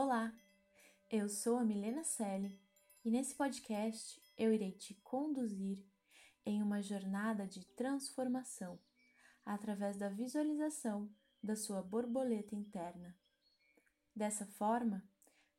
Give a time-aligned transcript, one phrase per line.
[0.00, 0.32] Olá,
[1.10, 2.56] eu sou a Milena Selle
[3.04, 5.84] e nesse podcast eu irei te conduzir
[6.46, 8.78] em uma jornada de transformação
[9.44, 13.18] através da visualização da sua borboleta interna.
[14.14, 15.02] Dessa forma,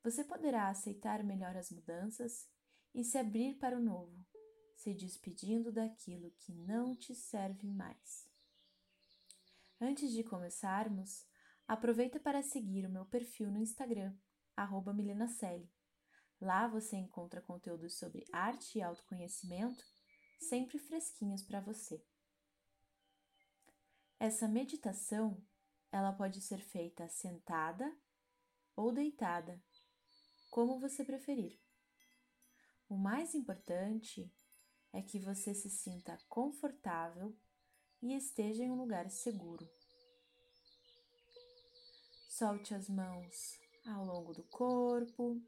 [0.02, 2.48] você poderá aceitar melhor as mudanças
[2.96, 4.26] e se abrir para o novo,
[4.74, 8.26] se despedindo daquilo que não te serve mais.
[9.82, 11.28] Antes de começarmos,
[11.68, 14.16] aproveita para seguir o meu perfil no Instagram,
[14.94, 15.70] milenacelli.
[16.42, 19.84] Lá você encontra conteúdos sobre arte e autoconhecimento,
[20.40, 22.04] sempre fresquinhos para você.
[24.20, 25.42] Essa meditação,
[25.92, 27.94] ela pode ser feita sentada
[28.76, 29.62] ou deitada,
[30.50, 31.60] como você preferir.
[32.88, 34.34] O mais importante
[34.92, 37.38] é que você se sinta confortável
[38.02, 39.70] e esteja em um lugar seguro.
[42.30, 45.42] Solte as mãos ao longo do corpo.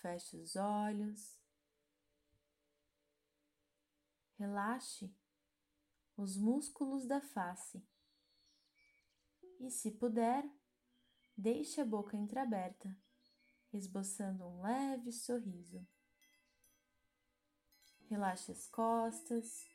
[0.00, 1.38] Feche os olhos.
[4.38, 5.14] Relaxe
[6.16, 7.82] os músculos da face.
[9.60, 10.44] E, se puder,
[11.36, 12.94] deixe a boca entreaberta,
[13.72, 15.86] esboçando um leve sorriso.
[18.08, 19.66] Relaxe as costas,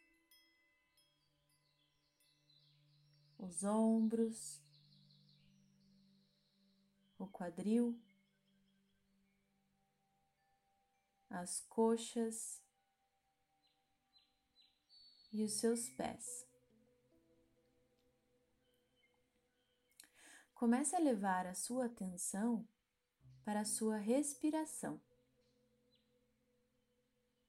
[3.37, 4.61] os ombros,
[7.19, 7.99] o quadril,
[11.29, 12.59] as coxas
[15.31, 16.47] e os seus pés.
[20.55, 22.67] Comece a levar a sua atenção
[23.45, 24.99] para a sua respiração.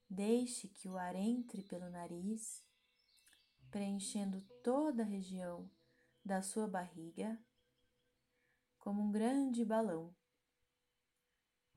[0.09, 2.65] Deixe que o ar entre pelo nariz,
[3.71, 5.71] preenchendo toda a região
[6.25, 7.39] da sua barriga,
[8.91, 10.13] como um grande balão,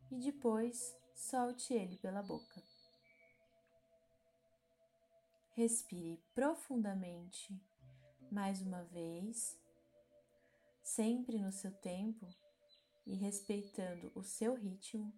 [0.10, 2.60] e depois solte ele pela boca.
[5.52, 7.56] Respire profundamente
[8.32, 9.56] mais uma vez,
[10.82, 12.28] sempre no seu tempo
[13.06, 15.14] e respeitando o seu ritmo,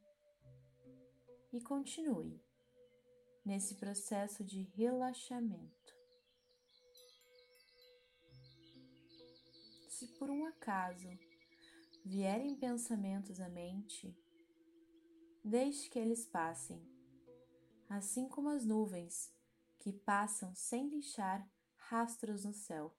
[1.53, 2.43] e continue
[3.45, 5.95] nesse processo de relaxamento.
[9.87, 11.07] Se por um acaso
[12.05, 14.15] vierem pensamentos à mente,
[15.43, 16.79] deixe que eles passem,
[17.89, 19.33] assim como as nuvens
[19.79, 21.43] que passam sem deixar
[21.75, 22.95] rastros no céu.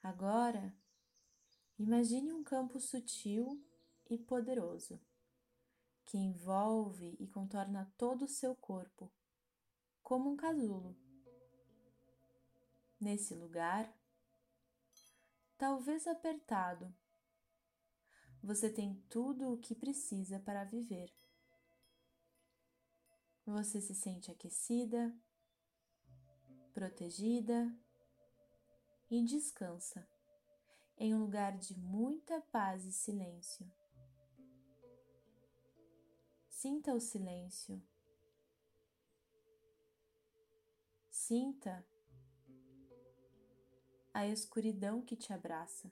[0.00, 0.72] Agora,
[1.76, 3.60] imagine um campo sutil
[4.10, 5.00] e poderoso
[6.04, 9.12] que envolve e contorna todo o seu corpo,
[10.02, 10.98] como um casulo
[13.00, 13.96] nesse lugar,
[15.56, 16.92] talvez apertado,
[18.42, 21.14] você tem tudo o que precisa para viver.
[23.46, 25.14] Você se sente aquecida,
[26.72, 27.72] protegida
[29.10, 30.08] e descansa
[30.96, 33.79] em um lugar de muita paz e silêncio.
[36.62, 37.82] Sinta o silêncio.
[41.08, 41.82] Sinta
[44.12, 45.90] a escuridão que te abraça.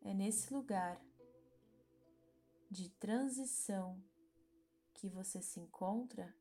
[0.00, 0.98] É nesse lugar
[2.70, 4.02] de transição
[4.94, 6.34] que você se encontra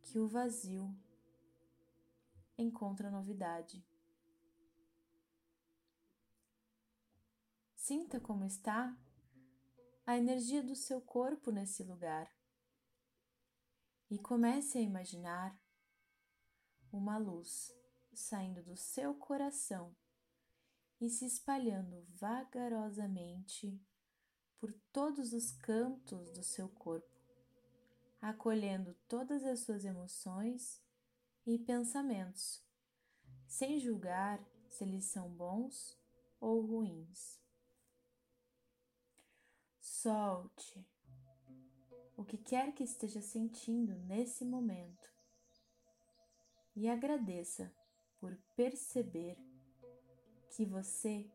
[0.00, 0.96] que o vazio
[2.56, 3.84] encontra novidade.
[7.86, 8.98] Sinta como está
[10.04, 12.28] a energia do seu corpo nesse lugar
[14.10, 15.56] e comece a imaginar
[16.90, 17.72] uma luz
[18.12, 19.94] saindo do seu coração
[21.00, 23.80] e se espalhando vagarosamente
[24.58, 27.20] por todos os cantos do seu corpo,
[28.20, 30.82] acolhendo todas as suas emoções
[31.46, 32.66] e pensamentos,
[33.46, 35.96] sem julgar se eles são bons
[36.40, 37.45] ou ruins.
[40.06, 40.86] Solte
[42.16, 45.12] o que quer que esteja sentindo nesse momento
[46.76, 47.74] e agradeça
[48.20, 49.36] por perceber
[50.50, 51.28] que você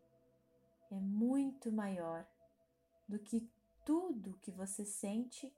[0.89, 2.25] é muito maior
[3.09, 3.51] do que
[3.85, 5.53] tudo que você sente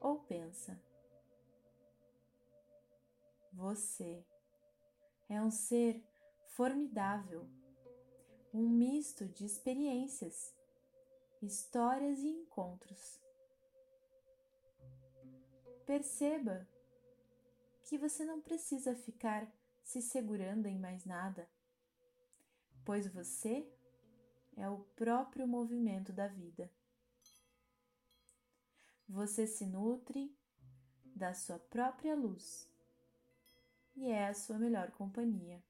[0.00, 0.82] ou pensa.
[3.52, 4.24] Você
[5.28, 6.02] é um ser
[6.46, 7.46] formidável,
[8.54, 10.55] um misto de experiências,
[11.42, 13.20] histórias e encontros.
[15.84, 16.66] Perceba
[17.84, 19.46] que você não precisa ficar
[19.82, 21.48] se segurando em mais nada,
[22.84, 23.70] pois você
[24.56, 26.70] é o próprio movimento da vida.
[29.08, 30.36] Você se nutre
[31.14, 32.68] da sua própria luz
[33.94, 35.62] e é a sua melhor companhia.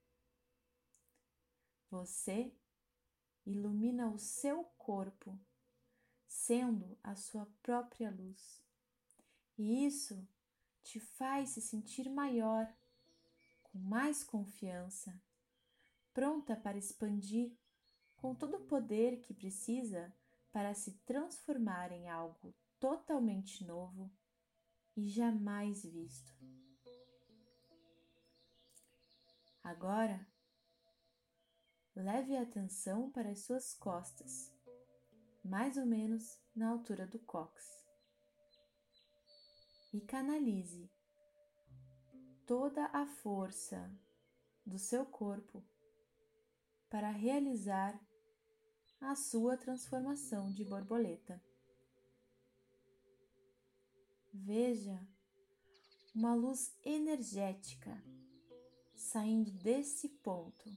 [1.90, 2.52] Você
[3.44, 5.38] ilumina o seu corpo,
[6.36, 8.62] sendo a sua própria luz.
[9.56, 10.28] E isso
[10.82, 12.70] te faz se sentir maior,
[13.64, 15.18] com mais confiança,
[16.12, 17.56] pronta para expandir
[18.16, 20.14] com todo o poder que precisa
[20.52, 24.12] para se transformar em algo totalmente novo
[24.94, 26.32] e jamais visto.
[29.64, 30.24] Agora,
[31.94, 34.55] leve a atenção para as suas costas,
[35.46, 37.64] mais ou menos na altura do cóccix
[39.92, 40.90] e canalize
[42.46, 43.90] toda a força
[44.64, 45.64] do seu corpo
[46.90, 47.98] para realizar
[49.00, 51.42] a sua transformação de borboleta.
[54.32, 55.06] Veja
[56.14, 58.02] uma luz energética
[58.94, 60.70] saindo desse ponto,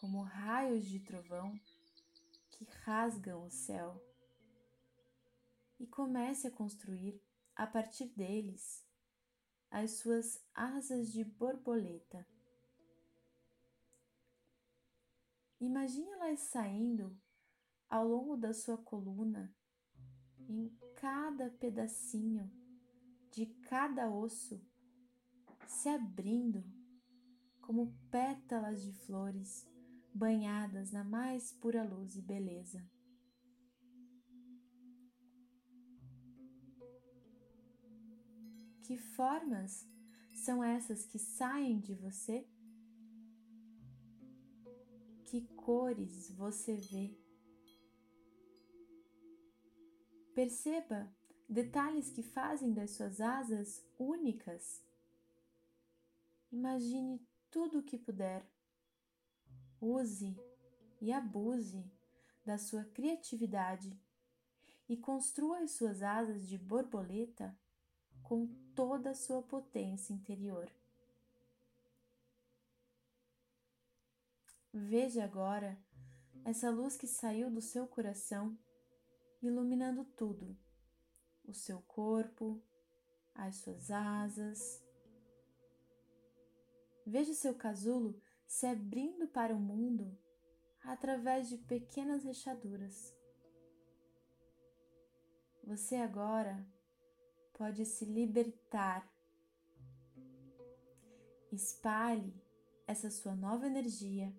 [0.00, 1.58] como raios de trovão
[2.58, 4.04] que rasgam o céu,
[5.78, 7.22] e comece a construir
[7.54, 8.84] a partir deles
[9.70, 12.26] as suas asas de borboleta.
[15.60, 17.16] Imagine elas saindo
[17.88, 19.54] ao longo da sua coluna,
[20.48, 22.50] em cada pedacinho
[23.30, 24.60] de cada osso,
[25.66, 26.64] se abrindo
[27.60, 29.68] como pétalas de flores
[30.14, 32.84] banhadas na mais pura luz e beleza.
[38.82, 39.86] Que formas
[40.34, 42.46] são essas que saem de você?
[45.24, 47.14] Que cores você vê?
[50.34, 51.12] Perceba
[51.48, 54.82] detalhes que fazem das suas asas únicas.
[56.50, 57.20] Imagine
[57.50, 58.48] tudo o que puder.
[59.80, 60.36] Use
[61.00, 61.84] e abuse
[62.44, 63.98] da sua criatividade
[64.88, 67.56] e construa as suas asas de borboleta
[68.22, 70.70] com toda a sua potência interior.
[74.72, 75.78] Veja agora
[76.44, 78.56] essa luz que saiu do seu coração,
[79.42, 80.56] iluminando tudo:
[81.44, 82.62] o seu corpo,
[83.34, 84.82] as suas asas.
[87.06, 90.18] Veja seu casulo se abrindo para o mundo
[90.82, 93.14] através de pequenas rachaduras.
[95.62, 96.66] Você agora
[97.52, 99.06] pode se libertar.
[101.52, 102.34] Espalhe
[102.86, 104.34] essa sua nova energia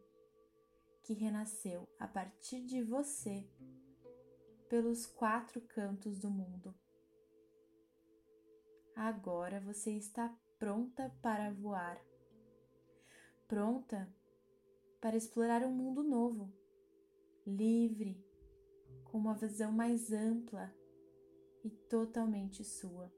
[1.04, 3.48] que renasceu a partir de você
[4.68, 6.74] pelos quatro cantos do mundo.
[8.96, 12.00] Agora você está pronta para voar,
[13.50, 14.08] pronta
[15.02, 16.54] para explorar um mundo novo,
[17.48, 18.24] livre,
[19.06, 20.72] com uma visão mais ampla
[21.64, 23.12] e totalmente sua.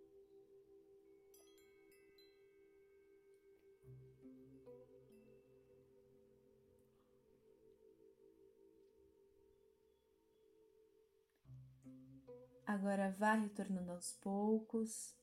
[12.66, 15.14] Agora vá retornando aos poucos.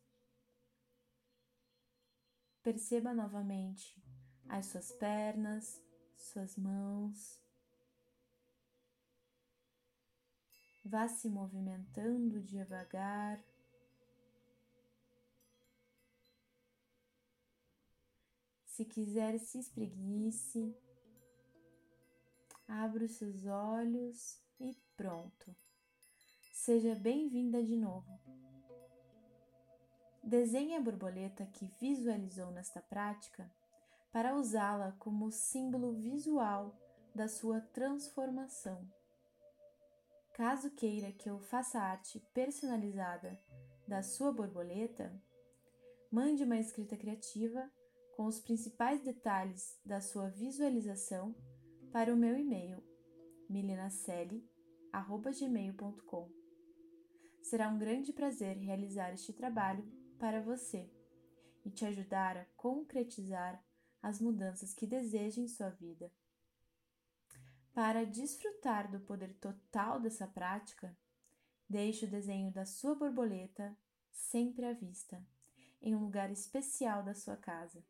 [2.62, 4.06] Perceba novamente
[4.48, 5.80] as suas pernas,
[6.16, 7.38] suas mãos,
[10.88, 13.38] Vá se movimentando devagar.
[18.64, 20.74] Se quiser, se espreguice.
[22.66, 25.54] Abra os seus olhos e pronto.
[26.54, 28.18] Seja bem-vinda de novo.
[30.24, 33.50] Desenhe a borboleta que visualizou nesta prática
[34.12, 36.76] para usá-la como símbolo visual
[37.14, 38.90] da sua transformação.
[40.34, 43.38] Caso queira que eu faça arte personalizada
[43.86, 45.12] da sua borboleta,
[46.10, 47.70] mande uma escrita criativa
[48.16, 51.34] com os principais detalhes da sua visualização
[51.92, 52.82] para o meu e-mail
[53.48, 56.30] milenacelli@gmail.com.
[57.42, 59.84] Será um grande prazer realizar este trabalho
[60.18, 60.90] para você
[61.64, 63.64] e te ajudar a concretizar
[64.02, 66.12] as mudanças que deseja em sua vida.
[67.74, 70.96] Para desfrutar do poder total dessa prática,
[71.68, 73.76] deixe o desenho da sua borboleta
[74.10, 75.24] sempre à vista,
[75.80, 77.84] em um lugar especial da sua casa.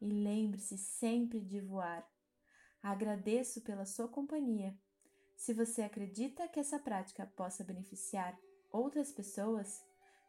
[0.00, 2.06] E lembre-se sempre de voar.
[2.82, 4.76] Agradeço pela sua companhia.
[5.34, 8.38] Se você acredita que essa prática possa beneficiar
[8.70, 9.82] outras pessoas,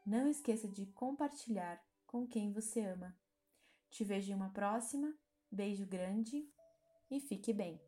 [0.06, 3.14] não esqueça de compartilhar com quem você ama.
[3.90, 5.14] Te vejo em uma próxima.
[5.52, 6.46] Beijo grande
[7.10, 7.80] e fique bem.